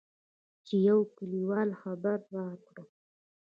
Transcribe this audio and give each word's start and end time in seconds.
چې 0.65 0.75
يوه 0.87 1.03
کليوال 1.17 1.69
خبر 1.81 2.17
راکړ. 2.35 2.77